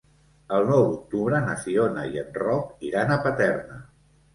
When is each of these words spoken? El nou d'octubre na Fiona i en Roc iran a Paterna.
El 0.59 0.65
nou 0.69 0.81
d'octubre 0.87 1.43
na 1.45 1.55
Fiona 1.67 2.09
i 2.17 2.23
en 2.25 2.35
Roc 2.43 2.77
iran 2.93 3.19
a 3.19 3.23
Paterna. 3.29 3.85